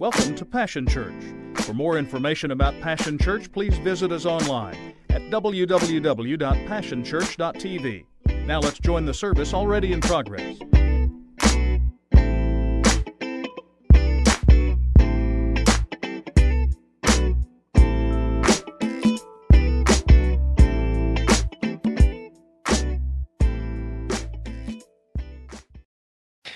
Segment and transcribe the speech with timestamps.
[0.00, 1.12] Welcome to Passion Church.
[1.56, 8.04] For more information about Passion Church, please visit us online at www.passionchurch.tv.
[8.46, 10.56] Now let's join the service already in progress.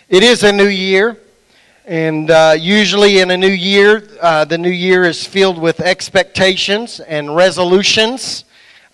[0.08, 1.18] It is a new year,
[1.84, 7.00] and uh, usually in a new year, uh, the new year is filled with expectations
[7.00, 8.44] and resolutions.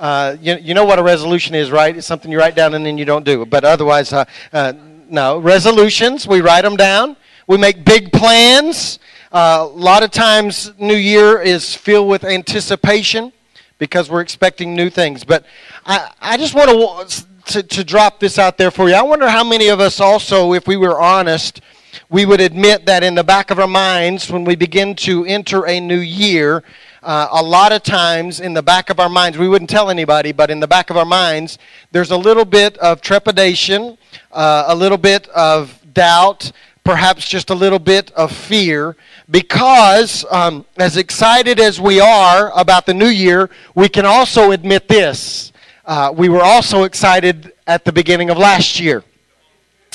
[0.00, 1.94] Uh, you, you know what a resolution is, right?
[1.96, 3.44] It's something you write down and then you don't do.
[3.44, 4.24] But otherwise, uh,
[4.54, 4.72] uh,
[5.10, 5.38] no.
[5.38, 7.16] Resolutions, we write them down.
[7.46, 8.98] We make big plans.
[9.30, 13.32] Uh, a lot of times, New Year is filled with anticipation
[13.76, 15.24] because we're expecting new things.
[15.24, 15.44] But
[15.84, 18.94] I, I just want to to, to drop this out there for you.
[18.94, 21.62] I wonder how many of us also, if we were honest,
[22.10, 25.66] we would admit that in the back of our minds, when we begin to enter
[25.66, 26.62] a new year,
[27.02, 30.32] uh, a lot of times in the back of our minds, we wouldn't tell anybody,
[30.32, 31.58] but in the back of our minds,
[31.92, 33.96] there's a little bit of trepidation,
[34.32, 36.52] uh, a little bit of doubt,
[36.84, 38.96] perhaps just a little bit of fear,
[39.30, 44.88] because um, as excited as we are about the new year, we can also admit
[44.88, 45.52] this
[45.88, 49.02] uh, we were also excited at the beginning of last year.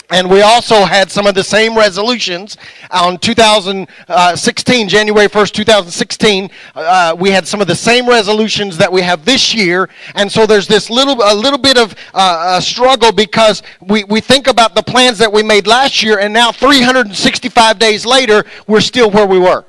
[0.09, 2.57] And we also had some of the same resolutions
[2.91, 6.49] on 2016, January 1st, 2016.
[6.75, 9.89] Uh, we had some of the same resolutions that we have this year.
[10.15, 14.19] And so there's this little, a little bit of uh, a struggle because we, we
[14.21, 18.81] think about the plans that we made last year, and now 365 days later, we're
[18.81, 19.65] still where we were.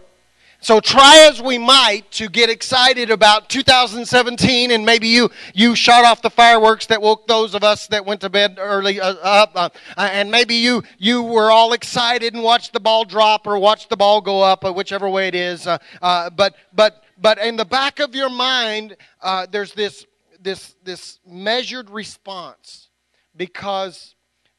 [0.65, 6.07] So try as we might to get excited about 2017, and maybe you you shot
[6.07, 9.53] off the fireworks that woke those of us that went to bed early uh, up,
[9.55, 13.59] uh, uh, and maybe you you were all excited and watched the ball drop or
[13.59, 15.67] watched the ball go up, whichever way it is.
[15.67, 20.07] Uh, uh, but but but in the back of your mind, uh, there's this
[20.41, 22.89] this this measured response
[23.37, 24.15] because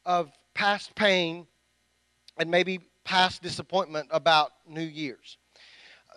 [0.05, 1.47] of past pain
[2.37, 5.39] and maybe past disappointment about New Year's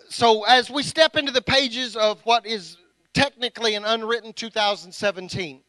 [0.09, 2.77] so as we step into the pages of what is
[3.13, 5.63] technically an unwritten 2017,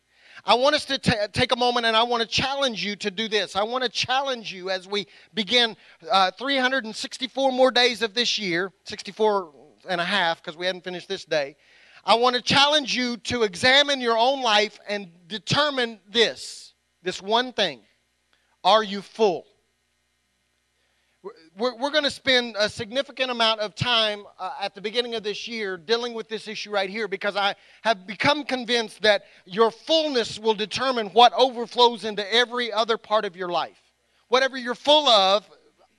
[0.46, 3.12] I want us to t- take a moment and I want to challenge you to
[3.12, 3.56] do this.
[3.56, 5.76] I want to challenge you as we begin
[6.10, 9.52] uh, 364 more days of this year, 64
[9.90, 11.56] and a half because we hadn't finished this day.
[12.06, 16.74] I want to challenge you to examine your own life and determine this
[17.04, 17.82] this one thing.
[18.64, 19.46] Are you full?
[21.60, 25.24] We're, we're going to spend a significant amount of time uh, at the beginning of
[25.24, 29.70] this year dealing with this issue right here because I have become convinced that your
[29.70, 33.80] fullness will determine what overflows into every other part of your life.
[34.30, 35.50] Whatever you're full of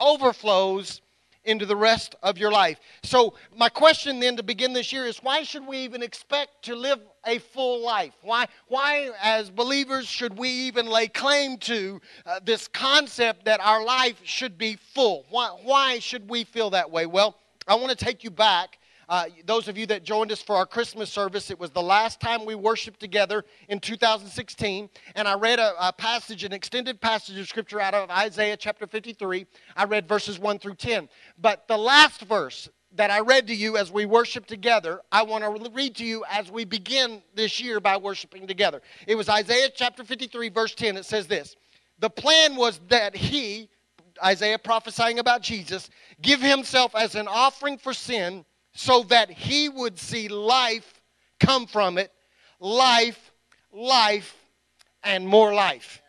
[0.00, 1.02] overflows
[1.44, 2.78] into the rest of your life.
[3.02, 6.76] So, my question then to begin this year is why should we even expect to
[6.76, 8.12] live a full life?
[8.22, 13.84] Why, why as believers, should we even lay claim to uh, this concept that our
[13.84, 15.24] life should be full?
[15.30, 17.06] Why, why should we feel that way?
[17.06, 17.36] Well,
[17.66, 18.78] I want to take you back
[19.10, 22.20] uh, those of you that joined us for our Christmas service, it was the last
[22.20, 24.88] time we worshiped together in 2016.
[25.16, 28.86] And I read a, a passage, an extended passage of scripture out of Isaiah chapter
[28.86, 29.46] 53.
[29.76, 31.08] I read verses 1 through 10.
[31.38, 35.42] But the last verse that I read to you as we worship together, I want
[35.42, 38.80] to read to you as we begin this year by worshiping together.
[39.08, 40.96] It was Isaiah chapter 53, verse 10.
[40.96, 41.56] It says this
[41.98, 43.70] The plan was that he,
[44.24, 45.90] Isaiah prophesying about Jesus,
[46.22, 51.00] give himself as an offering for sin so that he would see life
[51.38, 52.12] come from it
[52.60, 53.32] life,
[53.72, 54.36] life,
[55.02, 56.02] and more life.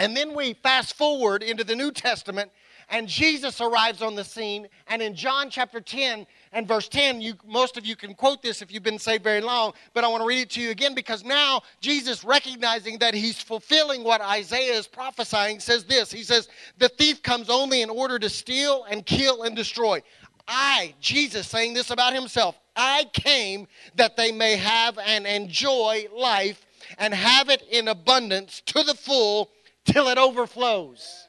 [0.00, 2.50] And then we fast forward into the New Testament,
[2.88, 4.66] and Jesus arrives on the scene.
[4.88, 8.62] And in John chapter 10 and verse 10, you, most of you can quote this
[8.62, 10.94] if you've been saved very long, but I want to read it to you again
[10.94, 16.48] because now Jesus, recognizing that he's fulfilling what Isaiah is prophesying, says this He says,
[16.78, 20.02] The thief comes only in order to steal and kill and destroy.
[20.46, 23.66] I, Jesus saying this about himself, I came
[23.96, 26.64] that they may have and enjoy life
[26.98, 29.50] and have it in abundance to the full
[29.84, 31.28] till it overflows.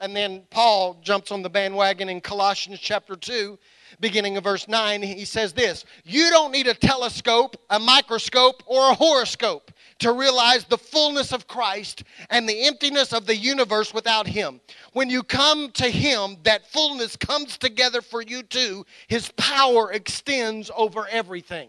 [0.00, 3.58] And then Paul jumps on the bandwagon in Colossians chapter 2
[4.00, 8.90] beginning of verse 9, he says this You don't need a telescope, a microscope, or
[8.90, 9.70] a horoscope
[10.00, 14.60] to realize the fullness of Christ and the emptiness of the universe without Him.
[14.92, 18.84] When you come to Him, that fullness comes together for you too.
[19.08, 21.68] His power extends over everything.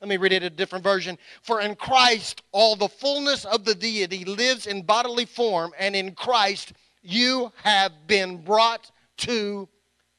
[0.00, 1.18] Let me read it a different version.
[1.42, 6.14] For in Christ, all the fullness of the deity lives in bodily form, and in
[6.14, 6.72] Christ,
[7.02, 9.68] you have been brought to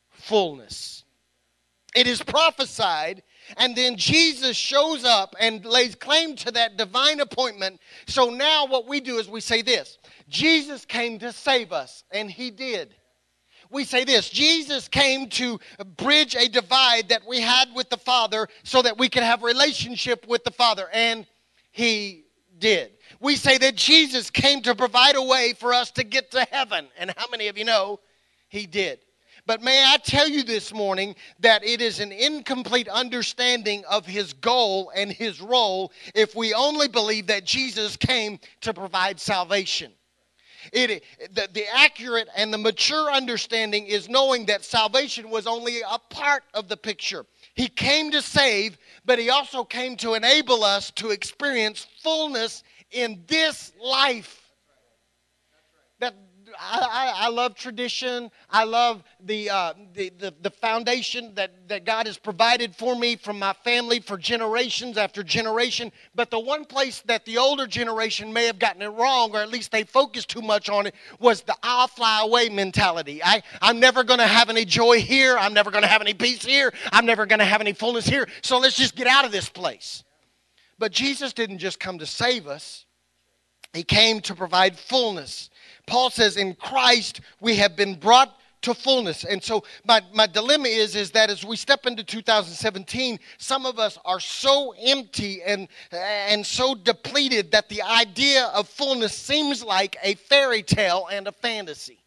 [0.09, 1.05] fullness.
[1.95, 3.23] It is prophesied,
[3.57, 7.79] and then Jesus shows up and lays claim to that divine appointment.
[8.07, 9.97] So now what we do is we say this
[10.27, 12.95] Jesus came to save us, and he did.
[13.71, 15.59] We say this Jesus came to
[15.97, 20.27] bridge a divide that we had with the Father so that we could have relationship
[20.27, 21.25] with the Father, and
[21.71, 22.25] he
[22.57, 22.91] did.
[23.19, 26.87] We say that Jesus came to provide a way for us to get to heaven,
[26.97, 27.99] and how many of you know
[28.49, 28.99] he did?
[29.49, 34.31] But may I tell you this morning that it is an incomplete understanding of his
[34.31, 39.91] goal and his role if we only believe that Jesus came to provide salvation.
[40.71, 41.03] It,
[41.33, 46.43] the, the accurate and the mature understanding is knowing that salvation was only a part
[46.53, 47.25] of the picture.
[47.55, 52.61] He came to save, but he also came to enable us to experience fullness
[52.91, 54.38] in this life.
[56.59, 58.31] I, I, I, love tradition.
[58.49, 63.15] I love the, uh, the, the, the, foundation that, that God has provided for me
[63.15, 65.91] from my family for generations after generation.
[66.15, 69.49] But the one place that the older generation may have gotten it wrong, or at
[69.49, 73.21] least they focused too much on it, was the I'll fly away mentality.
[73.23, 75.37] I, I'm never going to have any joy here.
[75.37, 76.73] I'm never going to have any peace here.
[76.91, 78.27] I'm never going to have any fullness here.
[78.41, 80.03] So let's just get out of this place.
[80.79, 82.85] But Jesus didn't just come to save us,
[83.73, 85.49] He came to provide fullness.
[85.89, 89.23] Paul says, in Christ we have been brought to fullness.
[89.23, 93.79] And so my, my dilemma is, is that as we step into 2017, some of
[93.79, 99.97] us are so empty and, and so depleted that the idea of fullness seems like
[100.03, 102.03] a fairy tale and a fantasy.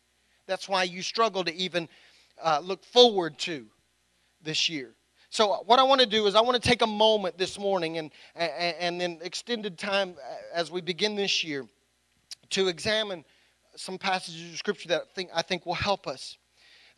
[0.47, 1.89] That's why you struggle to even
[2.43, 3.67] uh, look forward to
[4.43, 4.95] this year.
[5.31, 7.97] So, what I want to do is, I want to take a moment this morning
[7.97, 10.15] and, and, and then extended time
[10.53, 11.65] as we begin this year
[12.51, 13.25] to examine
[13.77, 16.37] some passages of scripture that I think, I think will help us.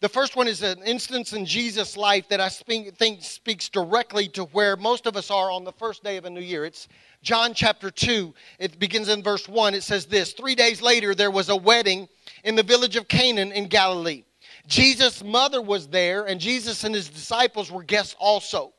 [0.00, 4.28] The first one is an instance in Jesus' life that I speak, think speaks directly
[4.28, 6.64] to where most of us are on the first day of a new year.
[6.64, 6.88] It's
[7.22, 8.34] John chapter 2.
[8.58, 9.74] It begins in verse 1.
[9.74, 12.08] It says this Three days later, there was a wedding
[12.42, 14.24] in the village of Canaan in Galilee.
[14.66, 18.72] Jesus' mother was there, and Jesus and his disciples were guests also.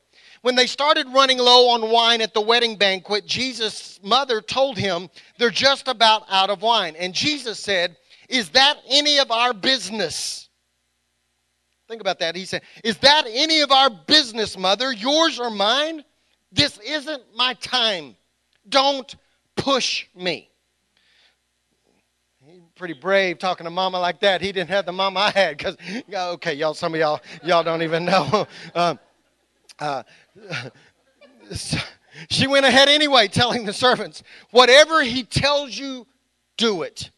[0.46, 5.10] When they started running low on wine at the wedding banquet, Jesus' mother told him,
[5.40, 6.94] They're just about out of wine.
[6.94, 7.96] And Jesus said,
[8.28, 10.48] Is that any of our business?
[11.88, 12.36] Think about that.
[12.36, 16.04] He said, Is that any of our business, mother, yours or mine?
[16.52, 18.14] This isn't my time.
[18.68, 19.16] Don't
[19.56, 20.48] push me.
[22.46, 24.40] He's pretty brave talking to mama like that.
[24.40, 25.76] He didn't have the mama I had because,
[26.08, 28.46] okay, y'all, some of y'all, y'all don't even know.
[28.76, 29.00] Um,
[29.78, 30.02] uh,
[32.28, 36.06] she went ahead anyway, telling the servants, Whatever he tells you,
[36.56, 37.10] do it.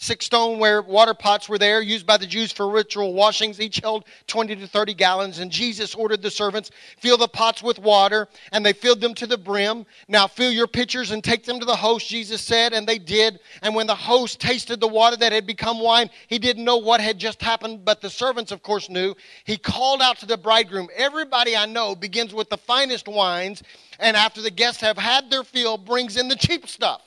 [0.00, 3.60] Six stoneware water pots were there, used by the Jews for ritual washings.
[3.60, 5.40] Each held 20 to 30 gallons.
[5.40, 9.26] And Jesus ordered the servants, fill the pots with water, and they filled them to
[9.26, 9.84] the brim.
[10.06, 13.40] Now fill your pitchers and take them to the host, Jesus said, and they did.
[13.60, 17.00] And when the host tasted the water that had become wine, he didn't know what
[17.00, 19.16] had just happened, but the servants, of course, knew.
[19.42, 23.64] He called out to the bridegroom, Everybody I know begins with the finest wines,
[23.98, 27.02] and after the guests have had their fill, brings in the cheap stuff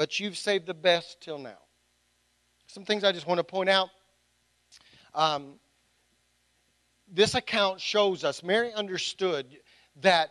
[0.00, 1.58] but you've saved the best till now.
[2.68, 3.90] Some things I just want to point out.
[5.14, 5.56] Um,
[7.06, 9.58] this account shows us, Mary understood
[9.96, 10.30] that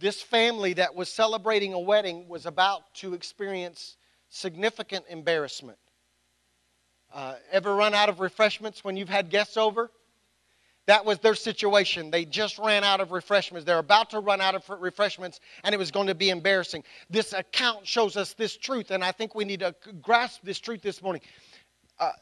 [0.00, 3.96] this family that was celebrating a wedding was about to experience
[4.30, 5.78] significant embarrassment.
[7.12, 9.92] Uh, ever run out of refreshments when you've had guests over?
[10.86, 12.10] That was their situation.
[12.10, 13.64] They just ran out of refreshments.
[13.64, 16.84] They're about to run out of refreshments, and it was going to be embarrassing.
[17.08, 20.82] This account shows us this truth, and I think we need to grasp this truth
[20.82, 21.22] this morning.
[21.98, 22.12] Uh,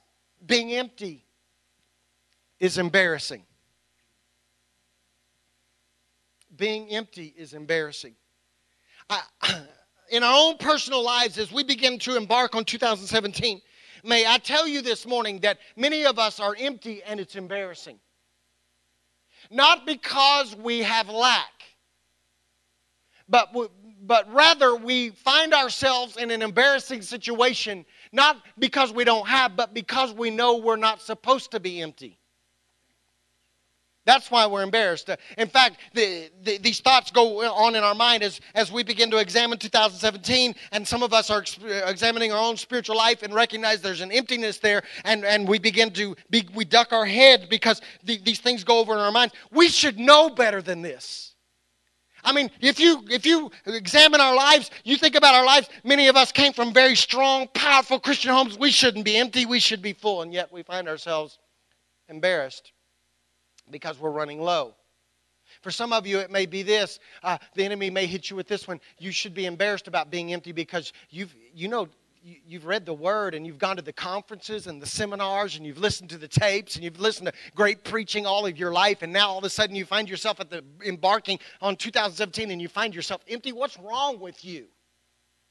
[0.47, 1.25] being empty
[2.61, 3.43] is embarrassing.
[6.57, 8.15] Being empty is embarrassing.
[9.11, 9.23] I,
[10.11, 13.61] in our own personal lives, as we begin to embark on 2017,
[14.05, 17.99] may I tell you this morning that many of us are empty and it's embarrassing
[19.53, 21.51] not because we have lack,
[23.29, 23.55] but,
[24.03, 29.75] but rather we find ourselves in an embarrassing situation, not because we don't have, but
[29.75, 32.19] because we know we're not supposed to be empty.
[34.05, 35.11] That's why we're embarrassed.
[35.39, 39.11] In fact, the, the, these thoughts go on in our mind as, as we begin
[39.13, 43.33] to examine 2017, and some of us are uh, examining our own spiritual life and
[43.33, 47.47] recognize there's an emptiness there, and, and we begin to be, we duck our head
[47.49, 49.35] because the, these things go over in our minds.
[49.53, 51.35] We should know better than this.
[52.25, 55.69] I mean, if you if you examine our lives, you think about our lives.
[55.83, 58.57] Many of us came from very strong, powerful Christian homes.
[58.57, 59.45] We shouldn't be empty.
[59.45, 61.41] We should be full, and yet we find ourselves
[62.09, 62.71] embarrassed
[63.73, 64.75] because we're running low.
[65.61, 66.99] For some of you, it may be this.
[67.23, 68.81] Uh, the enemy may hit you with this one.
[68.99, 71.89] You should be embarrassed about being empty because you've, you know,
[72.23, 75.79] you've read the word and you've gone to the conferences and the seminars and you've
[75.79, 79.13] listened to the tapes and you've listened to great preaching all of your life and
[79.13, 82.69] now all of a sudden you find yourself at the embarking on 2017 and you
[82.69, 84.67] find yourself empty what's wrong with you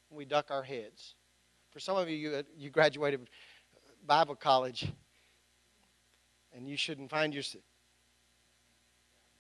[0.10, 1.16] we duck our heads
[1.72, 3.30] for some of you you, you graduated
[4.08, 4.90] bible college
[6.54, 7.64] and you shouldn't find yourself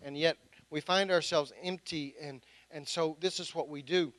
[0.03, 0.37] and yet
[0.69, 2.41] we find ourselves empty and
[2.71, 4.13] and so this is what we do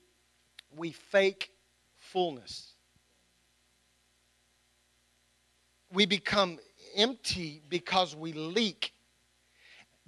[0.77, 1.51] we fake
[1.97, 2.73] fullness
[5.93, 6.59] we become
[6.97, 8.93] empty because we leak,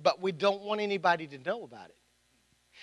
[0.02, 1.96] but we don't want anybody to know about it.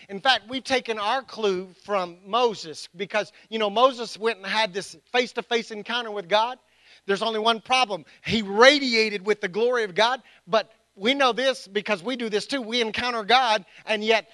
[0.10, 4.74] In fact, we've taken our clue from Moses because, you know, Moses went and had
[4.74, 6.57] this face to face encounter with God.
[7.05, 8.05] There's only one problem.
[8.25, 12.45] He radiated with the glory of God, but we know this because we do this
[12.45, 12.62] too.
[12.62, 14.27] We encounter God, and yet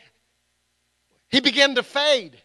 [1.29, 2.41] he began to fade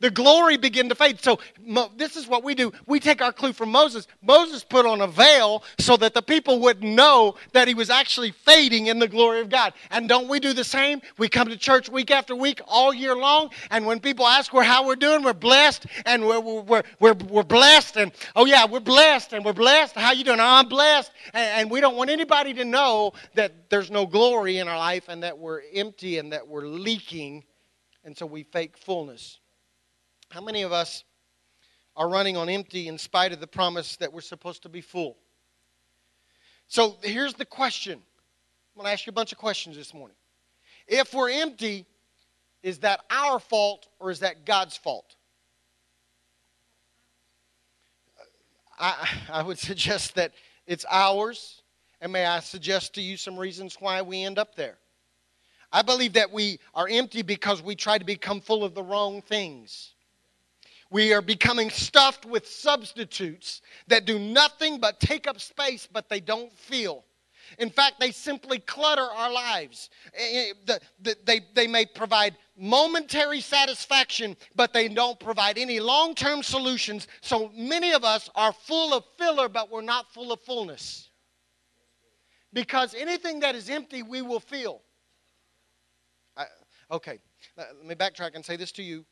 [0.00, 1.20] the glory began to fade.
[1.20, 2.72] So Mo, this is what we do.
[2.86, 4.06] We take our clue from Moses.
[4.22, 8.30] Moses put on a veil so that the people would know that he was actually
[8.30, 9.72] fading in the glory of God.
[9.90, 11.00] And don't we do the same?
[11.18, 14.62] We come to church week after week all year long, and when people ask we're
[14.62, 18.80] how we're doing, we're blessed, and we're, we're, we're, we're blessed, and oh yeah, we're
[18.80, 19.94] blessed, and we're blessed.
[19.94, 20.40] How you doing?
[20.40, 21.12] I'm blessed.
[21.34, 25.08] And, and we don't want anybody to know that there's no glory in our life
[25.08, 27.44] and that we're empty and that we're leaking,
[28.04, 29.38] and so we fake fullness.
[30.30, 31.04] How many of us
[31.96, 35.16] are running on empty in spite of the promise that we're supposed to be full?
[36.68, 37.94] So here's the question.
[37.94, 40.16] I'm going to ask you a bunch of questions this morning.
[40.86, 41.86] If we're empty,
[42.62, 45.16] is that our fault or is that God's fault?
[48.78, 50.32] I, I would suggest that
[50.66, 51.62] it's ours.
[52.00, 54.78] And may I suggest to you some reasons why we end up there?
[55.72, 59.20] I believe that we are empty because we try to become full of the wrong
[59.20, 59.94] things.
[60.90, 66.20] We are becoming stuffed with substitutes that do nothing but take up space, but they
[66.20, 67.04] don't feel.
[67.58, 69.88] In fact, they simply clutter our lives.
[70.14, 70.74] Eh, eh,
[71.24, 77.06] they, they may provide momentary satisfaction, but they don't provide any long term solutions.
[77.20, 81.10] So many of us are full of filler, but we're not full of fullness.
[82.52, 84.82] Because anything that is empty, we will feel.
[86.36, 86.44] I,
[86.90, 87.18] okay,
[87.56, 89.04] let me backtrack and say this to you.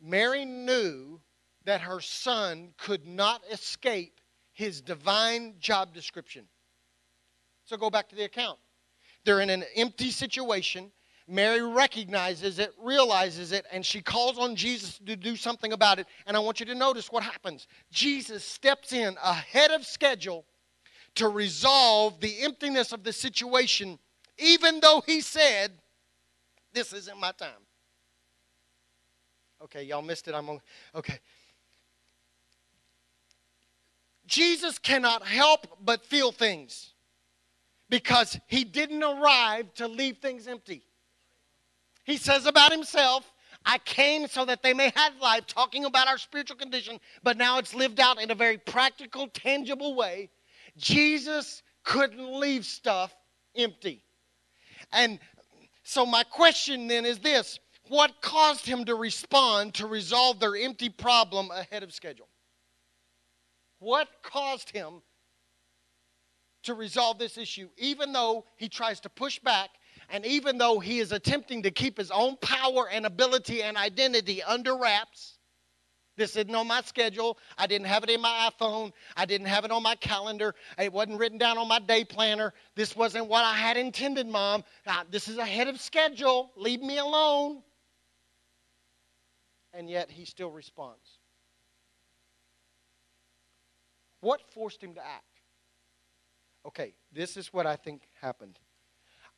[0.00, 1.20] Mary knew
[1.64, 4.20] that her son could not escape
[4.52, 6.46] his divine job description.
[7.64, 8.58] So go back to the account.
[9.24, 10.92] They're in an empty situation.
[11.28, 16.06] Mary recognizes it, realizes it, and she calls on Jesus to do something about it.
[16.26, 17.66] And I want you to notice what happens.
[17.90, 20.44] Jesus steps in ahead of schedule
[21.16, 23.98] to resolve the emptiness of the situation,
[24.38, 25.72] even though he said,
[26.72, 27.65] This isn't my time.
[29.62, 30.34] Okay, y'all missed it.
[30.34, 30.60] I'm on.
[30.94, 31.18] Okay.
[34.26, 36.92] Jesus cannot help but feel things
[37.88, 40.82] because he didn't arrive to leave things empty.
[42.04, 43.32] He says about himself,
[43.64, 47.58] I came so that they may have life, talking about our spiritual condition, but now
[47.58, 50.30] it's lived out in a very practical, tangible way.
[50.76, 53.14] Jesus couldn't leave stuff
[53.56, 54.02] empty.
[54.92, 55.18] And
[55.82, 60.88] so, my question then is this what caused him to respond to resolve their empty
[60.88, 62.28] problem ahead of schedule?
[63.78, 65.02] What caused him
[66.64, 69.70] to resolve this issue, even though he tries to push back
[70.08, 74.42] and even though he is attempting to keep his own power and ability and identity
[74.42, 75.38] under wraps?
[76.16, 77.36] This isn't on my schedule.
[77.58, 78.92] I didn't have it in my iPhone.
[79.18, 80.54] I didn't have it on my calendar.
[80.78, 82.54] It wasn't written down on my day planner.
[82.74, 84.64] This wasn't what I had intended, Mom.
[84.86, 86.52] Now, this is ahead of schedule.
[86.56, 87.62] Leave me alone
[89.76, 91.18] and yet he still responds.
[94.20, 95.24] What forced him to act?
[96.66, 98.58] Okay, this is what I think happened.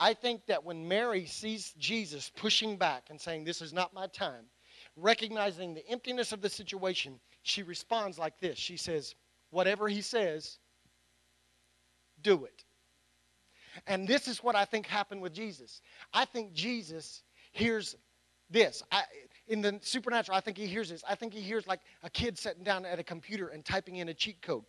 [0.01, 4.07] I think that when Mary sees Jesus pushing back and saying, This is not my
[4.07, 4.45] time,
[4.97, 8.57] recognizing the emptiness of the situation, she responds like this.
[8.57, 9.15] She says,
[9.51, 10.59] Whatever he says,
[12.23, 12.65] do it.
[13.87, 15.81] And this is what I think happened with Jesus.
[16.13, 17.97] I think Jesus hears
[18.51, 18.83] this.
[18.91, 19.03] I,
[19.49, 21.03] in the supernatural, I think he hears this.
[21.09, 24.09] I think he hears like a kid sitting down at a computer and typing in
[24.09, 24.65] a cheat code.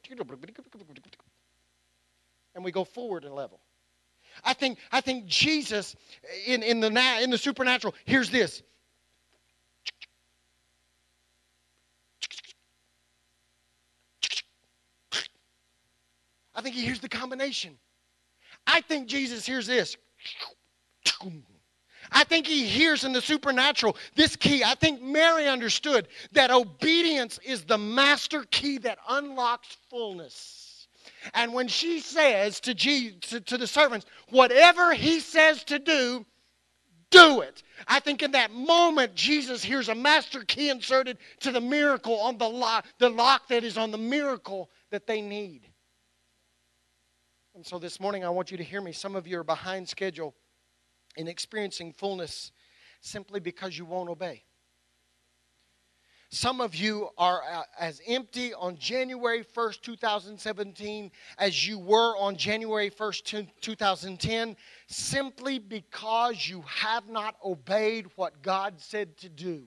[2.55, 3.59] And we go forward a level.
[4.43, 5.95] I think, I think Jesus
[6.45, 6.87] in, in, the,
[7.21, 8.63] in the supernatural hears this.
[16.55, 17.77] I think he hears the combination.
[18.67, 19.95] I think Jesus hears this.
[22.11, 24.63] I think he hears in the supernatural this key.
[24.63, 30.87] I think Mary understood that obedience is the master key that unlocks fullness.
[31.33, 36.25] And when she says to, G, to, to the servants, whatever he says to do,
[37.11, 37.63] do it.
[37.87, 42.37] I think in that moment, Jesus hears a master key inserted to the miracle on
[42.37, 45.61] the lock, the lock that is on the miracle that they need.
[47.55, 48.91] And so this morning, I want you to hear me.
[48.91, 50.35] Some of you are behind schedule
[51.15, 52.51] in experiencing fullness
[53.01, 54.43] simply because you won't obey.
[56.31, 62.35] Some of you are uh, as empty on January 1st, 2017, as you were on
[62.35, 64.55] January 1st, 2010,
[64.87, 69.63] simply because you have not obeyed what God said to do.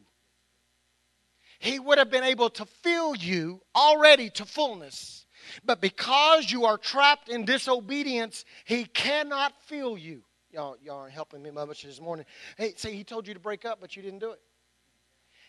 [1.59, 5.27] He would have been able to fill you already to fullness,
[5.65, 10.23] but because you are trapped in disobedience, He cannot fill you.
[10.53, 12.27] Y'all, y'all aren't helping me much this morning.
[12.59, 14.41] Hey, say He told you to break up, but you didn't do it.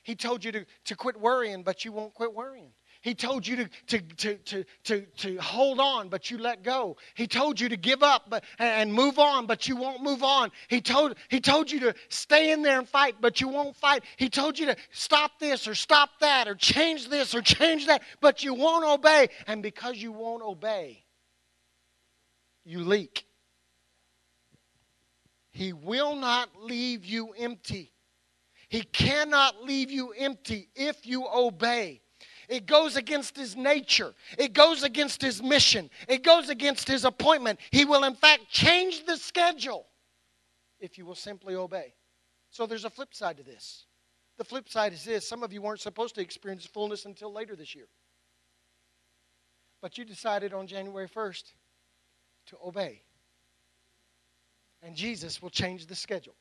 [0.04, 2.72] He told you to, to quit worrying, but you won't quit worrying.
[3.02, 6.98] He told you to, to, to, to, to, to hold on, but you let go.
[7.16, 10.52] He told you to give up but, and move on, but you won't move on.
[10.68, 14.04] He told, he told you to stay in there and fight, but you won't fight.
[14.18, 18.04] He told you to stop this or stop that or change this or change that,
[18.22, 19.30] but you won't obey.
[19.48, 21.04] And because you won't obey,
[22.66, 23.26] you leak.
[25.54, 27.94] He will not leave you empty.
[28.70, 32.02] He cannot leave you empty if you obey.
[32.50, 34.14] It goes against his nature.
[34.38, 35.90] It goes against his mission.
[36.08, 37.60] It goes against his appointment.
[37.72, 39.86] He will, in fact, change the schedule
[40.80, 41.94] if you will simply obey.
[42.50, 43.86] So there's a flip side to this.
[44.38, 47.56] The flip side is this some of you weren't supposed to experience fullness until later
[47.56, 47.88] this year.
[49.82, 51.44] But you decided on January 1st
[52.48, 53.04] to obey.
[54.84, 56.36] And Jesus will change the schedule.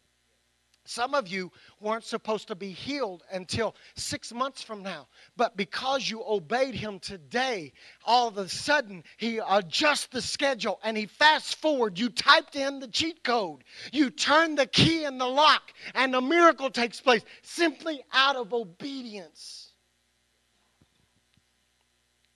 [0.85, 5.07] Some of you weren't supposed to be healed until six months from now.
[5.37, 7.73] But because you obeyed him today,
[8.05, 12.01] all of a sudden he adjusts the schedule and he fast forward.
[12.01, 13.63] You typed in the cheat code.
[13.93, 18.53] You turn the key in the lock and a miracle takes place simply out of
[18.53, 19.71] obedience.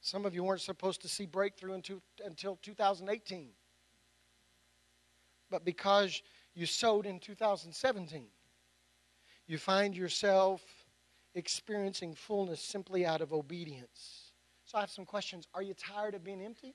[0.01, 1.81] Some of you weren't supposed to see breakthrough
[2.25, 3.49] until 2018.
[5.57, 6.21] But because
[6.53, 8.27] you sowed in 2017,
[9.47, 10.61] you find yourself
[11.35, 14.33] experiencing fullness simply out of obedience.
[14.67, 15.49] So I have some questions.
[15.55, 16.75] Are you tired of being empty?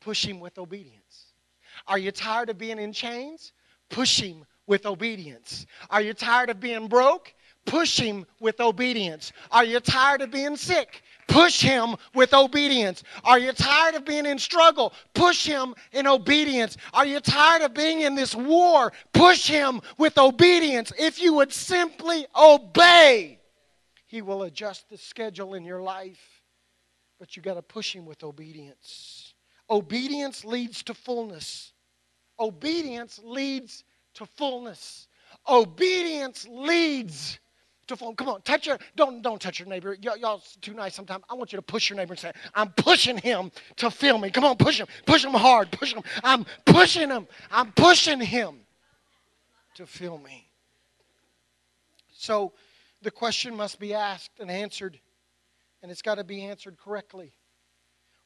[0.00, 1.34] Push him with obedience.
[1.86, 3.52] Are you tired of being in chains?
[3.90, 5.66] Push him with obedience.
[5.90, 7.34] Are you tired of being broke?
[7.66, 9.30] Push him with obedience.
[9.50, 11.02] Are you tired of being sick?
[11.32, 13.02] Push him with obedience.
[13.24, 14.92] Are you tired of being in struggle?
[15.14, 16.76] Push him in obedience.
[16.92, 18.92] Are you tired of being in this war?
[19.14, 20.92] Push him with obedience.
[20.98, 23.40] If you would simply obey,
[24.04, 26.42] he will adjust the schedule in your life.
[27.18, 29.32] But you got to push him with obedience.
[29.70, 31.72] Obedience leads to fullness.
[32.38, 35.08] Obedience leads to fullness.
[35.48, 37.38] Obedience leads
[37.88, 38.14] to phone.
[38.16, 39.96] Come on, touch your don't don't touch your neighbor.
[40.02, 41.24] Y- y'all too nice sometimes.
[41.28, 44.30] I want you to push your neighbor and say, I'm pushing him to feel me.
[44.30, 44.86] Come on, push him.
[45.06, 45.70] Push him hard.
[45.70, 46.02] Push him.
[46.22, 47.26] I'm pushing him.
[47.50, 48.60] I'm pushing him
[49.74, 50.48] to feel me.
[52.12, 52.52] So
[53.02, 54.98] the question must be asked and answered,
[55.82, 57.32] and it's got to be answered correctly.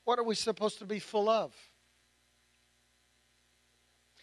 [0.04, 1.54] What are we supposed to be full of?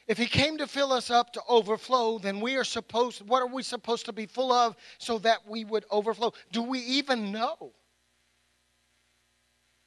[0.08, 3.48] If he came to fill us up to overflow, then we are supposed, what are
[3.48, 6.34] we supposed to be full of so that we would overflow?
[6.52, 7.72] Do we even know?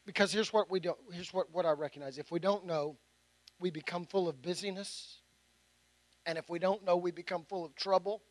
[0.06, 2.16] Because here's what we don't, here's what, what I recognize.
[2.16, 2.96] If we don't know,
[3.58, 5.20] we become full of busyness.
[6.24, 8.22] And if we don't know, we become full of trouble.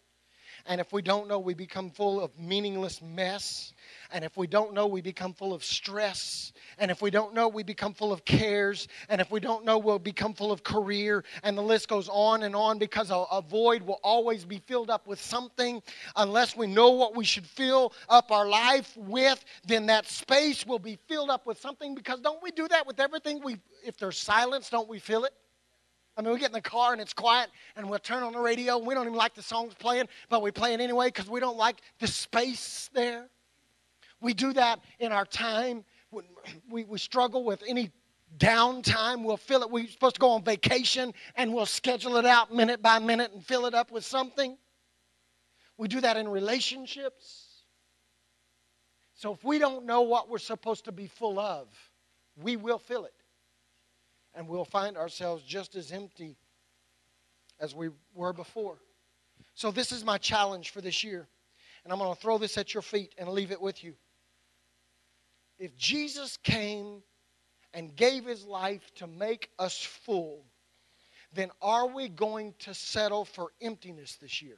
[0.65, 3.73] And if we don't know, we become full of meaningless mess.
[4.11, 6.53] And if we don't know, we become full of stress.
[6.77, 8.87] And if we don't know, we become full of cares.
[9.09, 11.23] And if we don't know, we'll become full of career.
[11.43, 14.89] And the list goes on and on because a, a void will always be filled
[14.89, 15.81] up with something.
[16.15, 20.79] Unless we know what we should fill up our life with, then that space will
[20.79, 21.95] be filled up with something.
[21.95, 23.41] Because don't we do that with everything?
[23.43, 25.33] We, if there's silence, don't we fill it?
[26.17, 28.39] I mean, we get in the car and it's quiet, and we'll turn on the
[28.39, 28.77] radio.
[28.77, 31.57] We don't even like the songs playing, but we play it anyway because we don't
[31.57, 33.25] like the space there.
[34.21, 35.83] We do that in our time.
[36.69, 37.91] We, we struggle with any
[38.37, 39.23] downtime.
[39.23, 39.69] We'll fill it.
[39.71, 43.43] We're supposed to go on vacation, and we'll schedule it out minute by minute and
[43.43, 44.57] fill it up with something.
[45.77, 47.63] We do that in relationships.
[49.15, 51.67] So if we don't know what we're supposed to be full of,
[52.35, 53.14] we will fill it.
[54.35, 56.35] And we'll find ourselves just as empty
[57.59, 58.77] as we were before.
[59.53, 61.27] So, this is my challenge for this year.
[61.83, 63.93] And I'm going to throw this at your feet and leave it with you.
[65.59, 67.03] If Jesus came
[67.73, 70.43] and gave his life to make us full,
[71.33, 74.57] then are we going to settle for emptiness this year?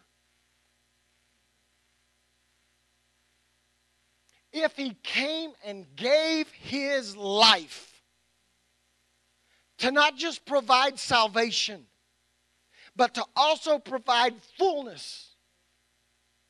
[4.53, 7.96] If he came and gave his life
[9.79, 11.85] to not just provide salvation,
[12.95, 15.35] but to also provide fullness,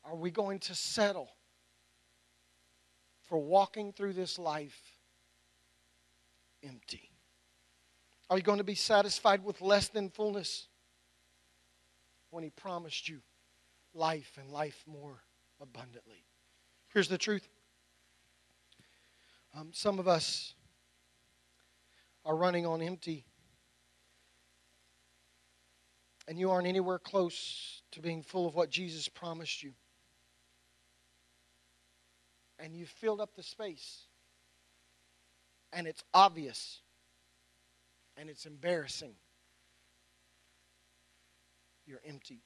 [0.04, 1.28] are we going to settle
[3.28, 4.80] for walking through this life
[6.62, 7.10] empty?
[8.30, 10.68] Are you going to be satisfied with less than fullness
[12.30, 13.20] when He promised you
[13.94, 15.22] life and life more
[15.60, 16.24] abundantly?
[16.92, 17.46] Here's the truth
[19.54, 20.54] um, some of us
[22.24, 23.24] are running on empty
[26.28, 29.72] and you aren't anywhere close to being full of what Jesus promised you.
[32.58, 34.02] And you've filled up the space.
[35.72, 36.82] And it's obvious.
[38.18, 39.14] And it's embarrassing.
[41.86, 42.42] You're empty.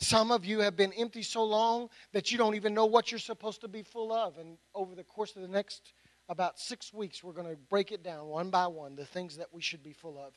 [0.00, 3.20] Some of you have been empty so long that you don't even know what you're
[3.20, 4.36] supposed to be full of.
[4.38, 5.92] And over the course of the next
[6.28, 9.52] about six weeks, we're going to break it down one by one the things that
[9.52, 10.32] we should be full of.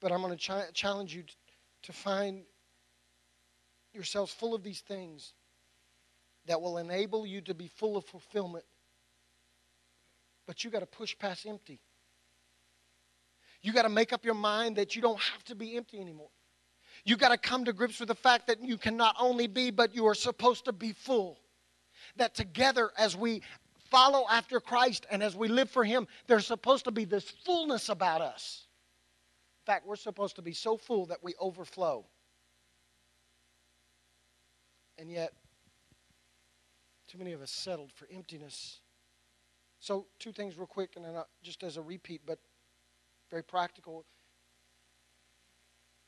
[0.00, 1.24] But I'm going to challenge you
[1.82, 2.42] to find
[3.92, 5.32] yourselves full of these things
[6.46, 8.64] that will enable you to be full of fulfillment.
[10.46, 11.80] But you got to push past empty.
[13.62, 16.30] You got to make up your mind that you don't have to be empty anymore.
[17.04, 19.70] You got to come to grips with the fact that you can not only be,
[19.70, 21.40] but you are supposed to be full.
[22.16, 23.42] That together, as we
[23.90, 27.88] follow after Christ and as we live for Him, there's supposed to be this fullness
[27.88, 28.66] about us
[29.62, 32.04] In fact, we're supposed to be so full that we overflow.
[34.98, 35.32] And yet,
[37.06, 38.80] too many of us settled for emptiness.
[39.78, 42.38] So, two things real quick, and then just as a repeat, but
[43.30, 44.04] very practical.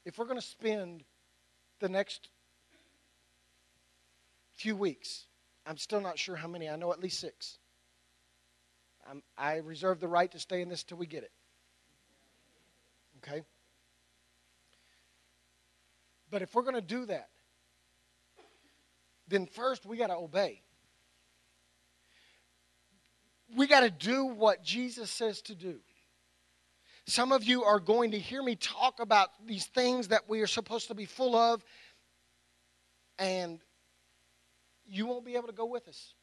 [0.05, 1.05] If we're going to spend
[1.81, 2.31] the next
[4.57, 5.28] few weeks,
[5.69, 7.59] I'm still not sure how many, I know at least six.
[9.09, 11.31] I'm, I reserve the right to stay in this till we get it.
[13.19, 13.43] Okay?
[16.31, 17.29] But if we're going to do that,
[19.29, 20.63] then first we got to obey.
[23.55, 25.81] We got to do what Jesus says to do.
[27.07, 30.47] Some of you are going to hear me talk about these things that we are
[30.47, 31.63] supposed to be full of,
[33.19, 33.61] and
[34.89, 36.15] you won't be able to go with us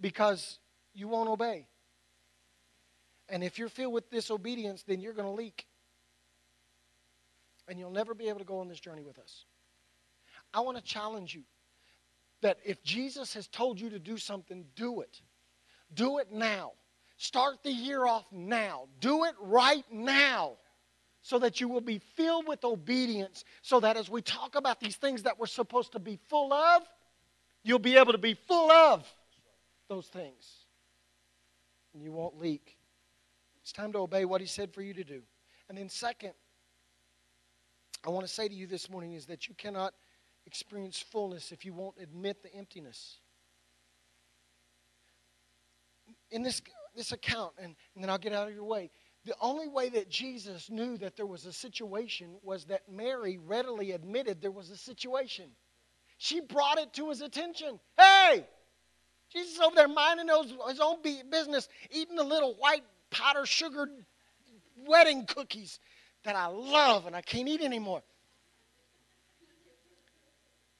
[0.00, 0.58] because
[0.94, 1.66] you won't obey.
[3.28, 5.66] And if you're filled with disobedience, then you're going to leak.
[7.68, 9.46] And you'll never be able to go on this journey with us.
[10.52, 11.42] I want to challenge you
[12.42, 15.22] that if Jesus has told you to do something, do it.
[15.94, 16.72] Do it now.
[17.16, 18.88] Start the year off now.
[19.00, 20.56] Do it right now
[21.22, 24.96] so that you will be filled with obedience, so that as we talk about these
[24.96, 26.82] things that we're supposed to be full of,
[27.62, 29.06] you'll be able to be full of
[29.88, 30.66] those things.
[31.94, 32.76] And you won't leak.
[33.62, 35.22] It's time to obey what he said for you to do.
[35.68, 36.32] And then, second,
[38.04, 39.94] I want to say to you this morning is that you cannot
[40.44, 43.18] experience fullness if you won't admit the emptiness.
[46.32, 46.60] In this,
[46.96, 48.90] this account, and, and then I'll get out of your way,
[49.24, 53.92] the only way that Jesus knew that there was a situation was that Mary readily
[53.92, 55.46] admitted there was a situation.
[56.18, 57.78] She brought it to his attention.
[57.96, 58.46] Hey!
[59.32, 60.28] Jesus over there minding
[60.68, 60.98] his own
[61.30, 63.88] business, eating the little white powder sugar
[64.86, 65.78] wedding cookies
[66.24, 68.02] that I love and I can't eat anymore.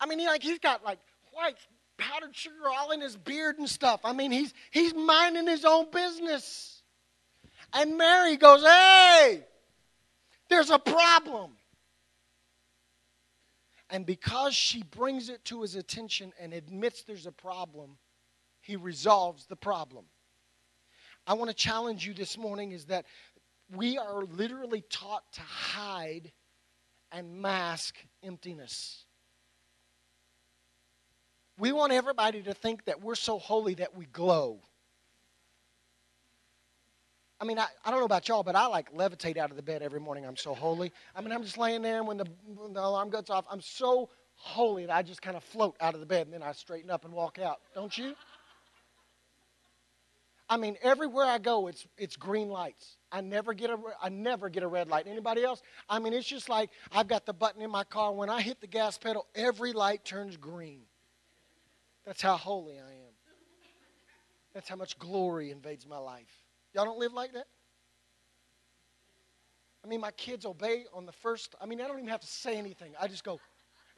[0.00, 0.98] I mean, he, like he's got like
[1.32, 1.56] white
[1.96, 4.00] powdered sugar all in his beard and stuff.
[4.04, 6.71] I mean, he's he's minding his own business.
[7.72, 9.46] And Mary goes, "Hey,
[10.48, 11.56] there's a problem."
[13.90, 17.98] And because she brings it to his attention and admits there's a problem,
[18.62, 20.06] he resolves the problem.
[21.26, 23.04] I want to challenge you this morning is that
[23.70, 26.32] we are literally taught to hide
[27.12, 29.04] and mask emptiness.
[31.58, 34.62] We want everybody to think that we're so holy that we glow.
[37.42, 39.64] I mean, I, I don't know about y'all, but I like levitate out of the
[39.64, 40.24] bed every morning.
[40.24, 40.92] I'm so holy.
[41.16, 43.60] I mean, I'm just laying there, and when the, when the alarm goes off, I'm
[43.60, 46.52] so holy that I just kind of float out of the bed, and then I
[46.52, 47.58] straighten up and walk out.
[47.74, 48.14] Don't you?
[50.48, 52.96] I mean, everywhere I go, it's it's green lights.
[53.10, 55.08] I never get a I never get a red light.
[55.08, 55.62] Anybody else?
[55.88, 58.12] I mean, it's just like I've got the button in my car.
[58.12, 60.82] When I hit the gas pedal, every light turns green.
[62.06, 63.14] That's how holy I am.
[64.54, 66.41] That's how much glory invades my life.
[66.74, 67.46] Y'all don't live like that?
[69.84, 71.54] I mean, my kids obey on the first.
[71.60, 72.92] I mean, I don't even have to say anything.
[73.00, 73.40] I just go,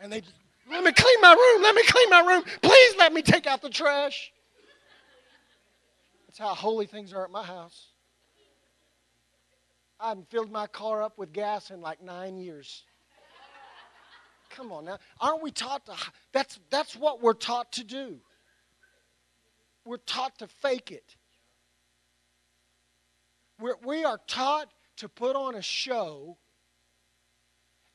[0.01, 0.35] and they just,
[0.71, 1.63] let me clean my room.
[1.63, 2.43] Let me clean my room.
[2.63, 4.33] Please let me take out the trash.
[6.27, 7.89] That's how holy things are at my house.
[10.01, 12.85] I haven't filled my car up with gas in like nine years.
[14.51, 14.99] Come on now.
[15.21, 15.93] Aren't we taught to?
[16.33, 18.17] That's, that's what we're taught to do.
[19.85, 21.17] We're taught to fake it.
[23.61, 26.37] We're, we are taught to put on a show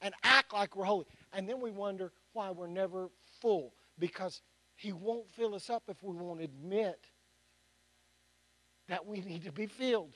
[0.01, 1.05] and act like we're holy.
[1.33, 3.09] And then we wonder why we're never
[3.41, 4.41] full because
[4.75, 7.05] He won't fill us up if we won't admit
[8.87, 10.15] that we need to be filled.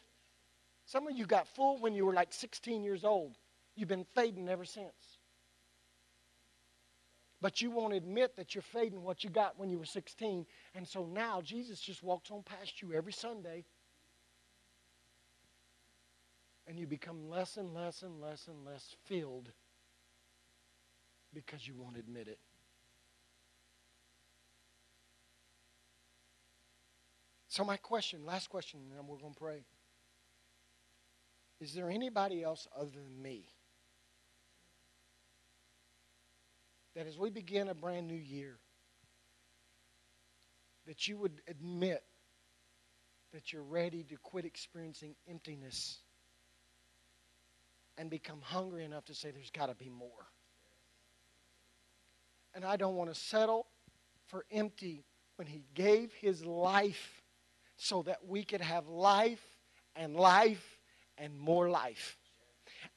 [0.86, 3.38] Some of you got full when you were like 16 years old.
[3.75, 5.17] You've been fading ever since.
[7.41, 10.45] But you won't admit that you're fading what you got when you were 16.
[10.75, 13.65] And so now Jesus just walks on past you every Sunday.
[16.67, 19.52] And you become less and less and less and less filled
[21.34, 22.39] because you won't admit it.
[27.49, 29.63] So, my question, last question, and then we're going to pray.
[31.60, 33.45] Is there anybody else other than me
[36.95, 38.58] that as we begin a brand new year,
[40.88, 42.04] that you would admit
[43.34, 45.99] that you're ready to quit experiencing emptiness
[47.97, 50.27] and become hungry enough to say, there's got to be more?
[52.56, 53.67] And I don't want to settle
[54.27, 55.03] for empty
[55.36, 57.23] when He gave His life
[57.75, 59.43] so that we could have life
[59.95, 60.79] and life
[61.17, 62.17] and more life.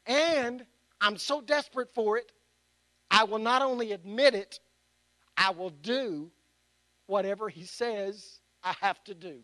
[0.06, 0.64] And
[1.00, 2.32] I'm so desperate for it,
[3.10, 4.60] I will not only admit it,
[5.36, 6.30] I will do
[7.06, 9.40] whatever He says I have to do.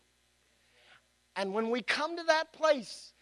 [1.37, 3.13] And when we come to that place,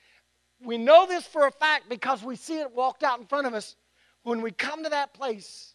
[0.63, 3.55] we know this for a fact because we see it walked out in front of
[3.55, 3.77] us.
[4.23, 5.75] When we come to that place,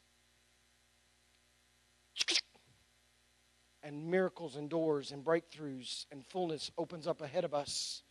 [3.85, 8.01] and miracles and doors and breakthroughs and fullness opens up ahead of us.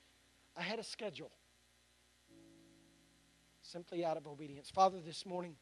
[0.56, 1.32] I had a schedule
[3.60, 4.70] simply out of obedience.
[4.70, 5.56] Father, this morning,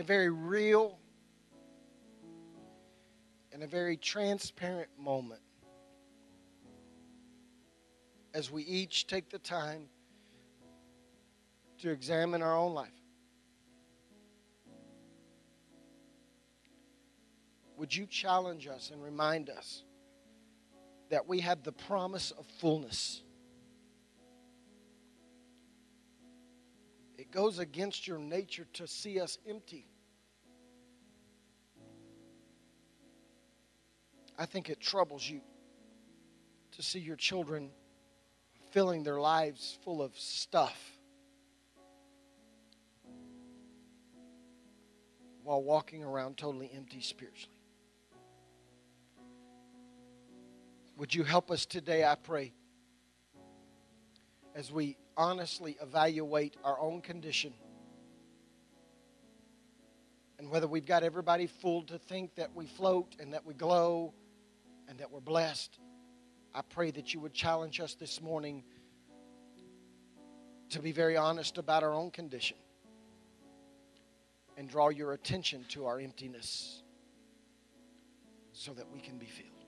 [0.00, 0.98] in a very real
[3.52, 5.42] and a very transparent moment,
[8.32, 9.90] as we each take the time
[11.82, 12.88] to examine our own life.
[17.76, 19.84] would you challenge us and remind us
[21.08, 23.22] that we have the promise of fullness?
[27.30, 29.86] It goes against your nature to see us empty.
[34.36, 35.40] I think it troubles you
[36.72, 37.70] to see your children
[38.72, 40.76] filling their lives full of stuff
[45.44, 47.54] while walking around totally empty spiritually.
[50.96, 52.54] Would you help us today, I pray,
[54.54, 57.52] as we honestly evaluate our own condition
[60.38, 64.14] and whether we've got everybody fooled to think that we float and that we glow
[64.88, 65.78] and that we're blessed.
[66.54, 68.64] I pray that you would challenge us this morning
[70.70, 72.56] to be very honest about our own condition
[74.56, 76.82] and draw your attention to our emptiness
[78.52, 79.59] so that we can be filled.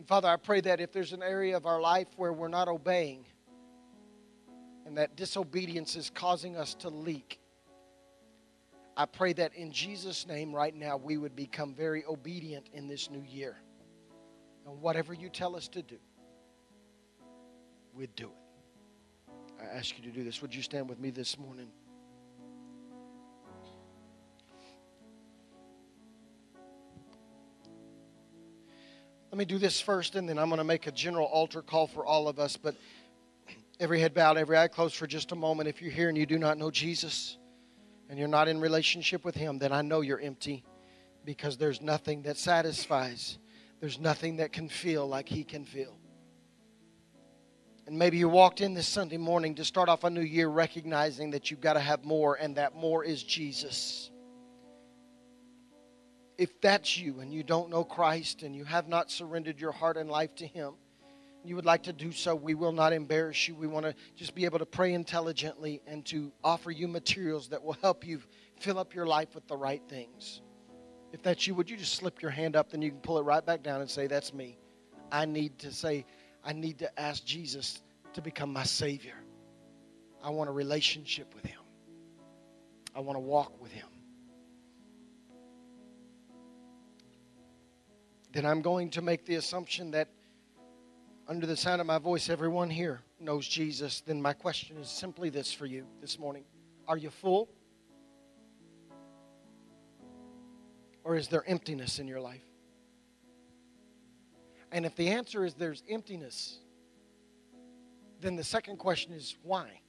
[0.00, 2.68] And Father, I pray that if there's an area of our life where we're not
[2.68, 3.26] obeying
[4.86, 7.38] and that disobedience is causing us to leak,
[8.96, 13.10] I pray that in Jesus' name right now we would become very obedient in this
[13.10, 13.58] new year.
[14.66, 15.98] And whatever you tell us to do,
[17.92, 19.62] we'd do it.
[19.62, 20.40] I ask you to do this.
[20.40, 21.68] Would you stand with me this morning?
[29.30, 31.86] Let me do this first, and then I'm going to make a general altar call
[31.86, 32.56] for all of us.
[32.56, 32.74] But
[33.80, 35.68] every head bowed, every eye closed for just a moment.
[35.68, 37.38] If you're here and you do not know Jesus
[38.08, 40.64] and you're not in relationship with Him, then I know you're empty
[41.24, 43.38] because there's nothing that satisfies,
[43.78, 45.96] there's nothing that can feel like He can feel.
[47.86, 51.30] And maybe you walked in this Sunday morning to start off a new year recognizing
[51.30, 54.09] that you've got to have more, and that more is Jesus.
[56.40, 59.98] If that's you and you don't know Christ and you have not surrendered your heart
[59.98, 60.72] and life to Him,
[61.44, 63.54] you would like to do so, we will not embarrass you.
[63.54, 67.62] We want to just be able to pray intelligently and to offer you materials that
[67.62, 68.22] will help you
[68.58, 70.40] fill up your life with the right things.
[71.12, 72.70] If that's you, would you just slip your hand up?
[72.70, 74.56] Then you can pull it right back down and say, That's me.
[75.12, 76.06] I need to say,
[76.42, 77.82] I need to ask Jesus
[78.14, 79.16] to become my Savior.
[80.24, 81.60] I want a relationship with Him,
[82.96, 83.88] I want to walk with Him.
[88.32, 90.08] Then I'm going to make the assumption that
[91.26, 94.00] under the sound of my voice, everyone here knows Jesus.
[94.00, 96.44] Then my question is simply this for you this morning
[96.86, 97.48] Are you full?
[101.02, 102.44] Or is there emptiness in your life?
[104.70, 106.58] And if the answer is there's emptiness,
[108.20, 109.80] then the second question is why?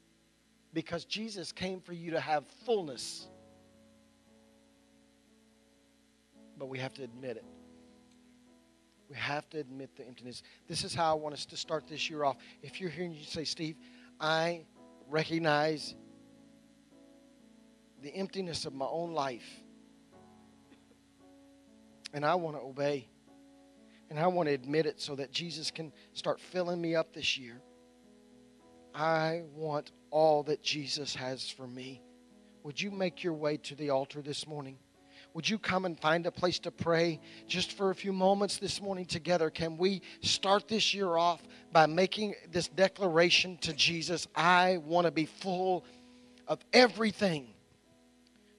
[0.74, 3.28] Because Jesus came for you to have fullness.
[6.58, 7.46] But we have to admit it.
[9.12, 10.42] We have to admit the emptiness.
[10.70, 12.38] This is how I want us to start this year off.
[12.64, 13.76] If you're here and you say, Steve,
[14.22, 14.62] I
[15.10, 15.96] recognize
[18.02, 19.44] the emptiness of my own life,
[22.14, 23.10] and I want to obey.
[24.10, 27.38] And I want to admit it so that Jesus can start filling me up this
[27.38, 27.62] year.
[28.96, 32.02] I want all that Jesus has for me.
[32.64, 34.78] Would you make your way to the altar this morning?
[35.34, 38.82] Would you come and find a place to pray just for a few moments this
[38.82, 39.50] morning together?
[39.50, 41.42] Can we start this year off
[41.72, 44.28] by making this declaration to Jesus?
[44.36, 45.86] I want to be full
[46.48, 47.48] of everything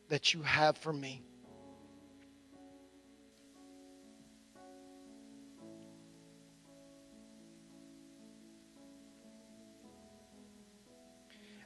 [0.08, 1.22] that you have for me.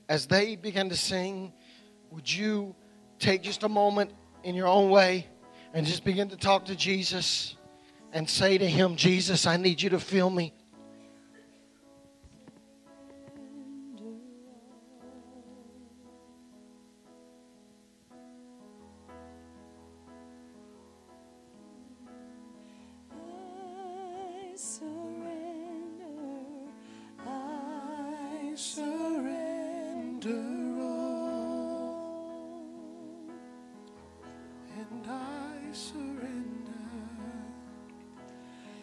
[0.08, 1.52] as they began to sing,
[2.10, 2.74] would you
[3.18, 4.12] take just a moment
[4.46, 5.26] in your own way
[5.74, 7.56] and just begin to talk to Jesus
[8.12, 10.54] and say to him, Jesus, I need you to fill me.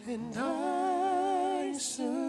[0.06, 2.23] and I.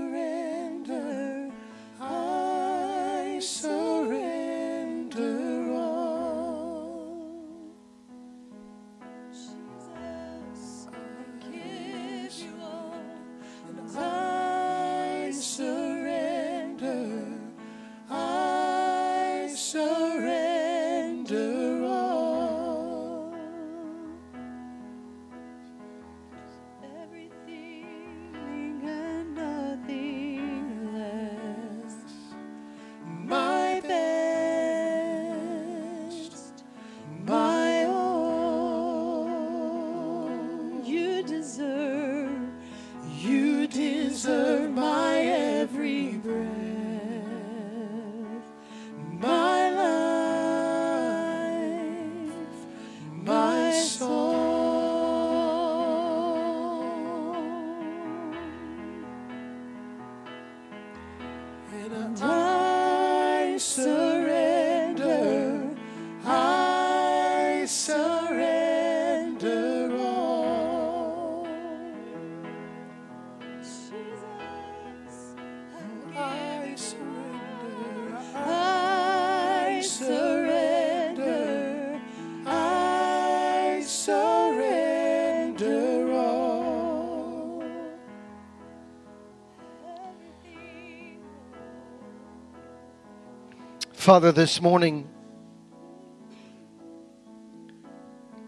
[94.06, 95.10] Father, this morning,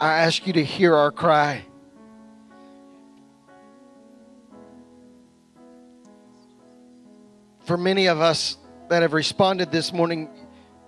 [0.00, 1.64] I ask you to hear our cry.
[7.66, 8.56] For many of us
[8.88, 10.30] that have responded this morning,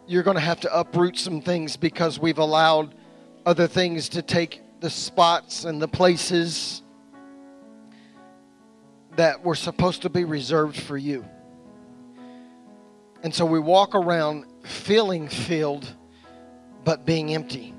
[0.06, 2.94] you're going to have to uproot some things because we've allowed
[3.44, 6.82] other things to take the spots and the places
[9.16, 11.24] that were supposed to be reserved for you.
[13.24, 15.88] And so we walk around feeling filled,
[16.84, 17.74] but being empty.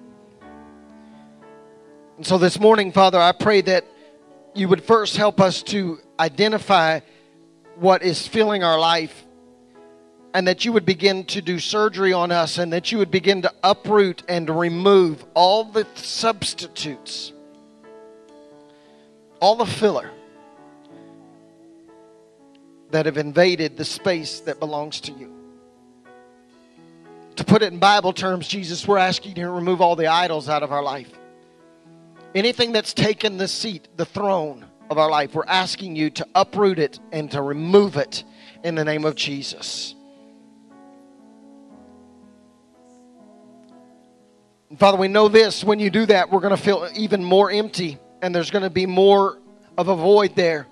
[2.18, 3.86] And so this morning, Father, I pray that
[4.54, 7.00] you would first help us to identify
[7.76, 9.26] what is filling our life
[10.34, 13.42] and that you would begin to do surgery on us and that you would begin
[13.42, 17.34] to uproot and remove all the substitutes,
[19.40, 20.12] all the filler
[22.92, 25.41] that have invaded the space that belongs to you.
[27.42, 30.48] To put it in Bible terms, Jesus, we're asking you to remove all the idols
[30.48, 31.12] out of our life.
[32.36, 36.78] Anything that's taken the seat, the throne of our life, we're asking you to uproot
[36.78, 38.24] it and to remove it
[38.64, 39.96] in the name of Jesus.
[44.78, 47.98] Father, we know this when you do that, we're going to feel even more empty
[48.22, 49.40] and there's going to be more
[49.80, 50.68] of a void there.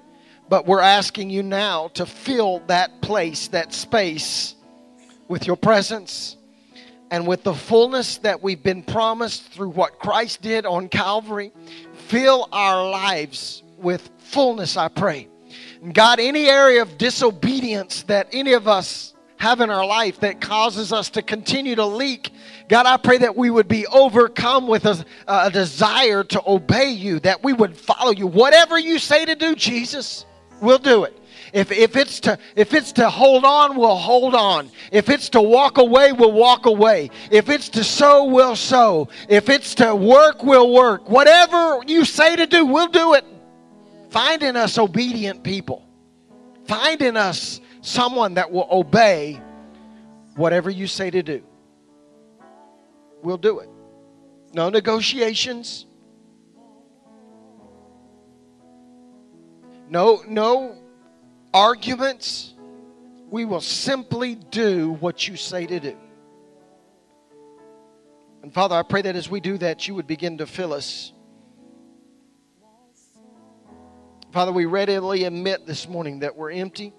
[0.50, 4.54] But we're asking you now to fill that place, that space,
[5.28, 6.36] with your presence
[7.12, 11.52] and with the fullness that we've been promised through what Christ did on Calvary.
[12.08, 15.28] Fill our lives with fullness, I pray.
[15.82, 20.42] And God, any area of disobedience that any of us have in our life that
[20.42, 22.32] causes us to continue to leak.
[22.68, 27.20] God, I pray that we would be overcome with a, a, desire to obey you,
[27.22, 28.28] that we would follow you.
[28.28, 30.26] Whatever you say to do, Jesus,
[30.62, 31.18] we'll do it.
[31.54, 34.70] If, if, it's to, if it's to hold on, we'll hold on.
[34.92, 37.10] If it's to walk away, we'll walk away.
[37.32, 39.10] If it's to sow, we'll sow.
[39.28, 41.10] If it's to work, we'll work.
[41.10, 43.26] Whatever you say to do, we'll do it.
[44.10, 45.86] Find in us obedient people.
[46.68, 49.42] Find in us someone that will obey
[50.36, 51.44] whatever you say to do.
[53.22, 53.70] We'll do it.
[54.54, 55.86] No negotiations.
[59.90, 60.79] No, no
[61.54, 62.54] arguments.
[63.30, 65.98] We will simply do what you say to do.
[68.42, 71.12] And Father, I pray that as we do that, you would begin to fill us.
[74.32, 76.94] Father, we readily admit this morning that we're empty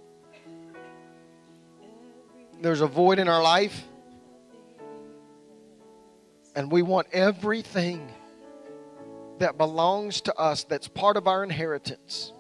[2.61, 3.85] there's a void in our life.
[6.55, 8.11] And we want everything
[9.39, 12.33] that belongs to us, that's part of our inheritance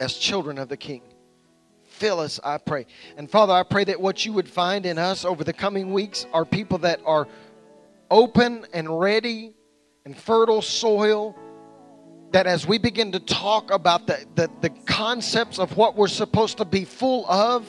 [0.00, 1.02] as children of the King.
[1.84, 2.86] Fill us, I pray.
[3.16, 6.26] And Father, I pray that what you would find in us over the coming weeks
[6.32, 7.26] are people that are
[8.10, 9.54] open and ready
[10.04, 11.34] and fertile soil.
[12.32, 16.58] That as we begin to talk about the, the, the concepts of what we're supposed
[16.58, 17.66] to be full of,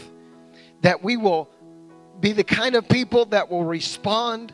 [0.81, 1.49] that we will
[2.19, 4.53] be the kind of people that will respond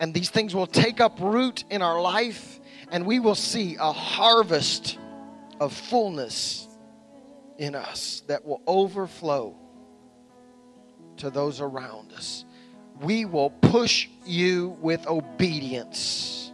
[0.00, 3.92] and these things will take up root in our life and we will see a
[3.92, 4.98] harvest
[5.60, 6.67] of fullness
[7.58, 9.56] in us that will overflow
[11.18, 12.44] to those around us.
[13.00, 16.52] We will push you with obedience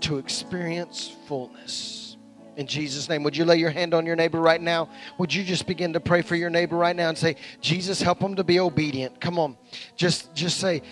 [0.00, 2.16] to experience fullness.
[2.56, 4.88] In Jesus' name, would you lay your hand on your neighbor right now?
[5.18, 8.20] Would you just begin to pray for your neighbor right now and say, Jesus, help
[8.20, 9.20] them to be obedient?
[9.20, 9.56] Come on.
[9.96, 10.82] Just, just say,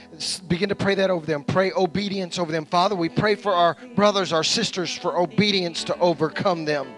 [0.49, 1.45] begin to pray that over them.
[1.45, 2.65] Pray obedience over them.
[2.65, 6.89] Father, we pray for our brothers, our sisters, for obedience to overcome them.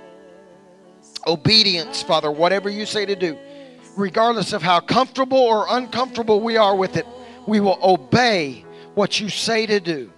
[1.27, 3.39] Obedience, Father, whatever you say to do,
[3.97, 7.07] regardless of how comfortable or uncomfortable we are with it,
[7.47, 8.65] we will obey
[8.95, 10.13] what you say to do.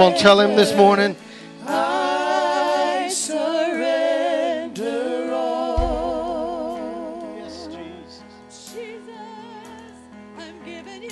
[0.00, 1.14] Come on, tell him this morning.
[1.66, 4.80] I surrender
[5.30, 7.34] all.
[7.36, 8.72] Yes, Jesus.
[8.72, 9.12] Jesus,
[10.38, 11.10] I'm giving you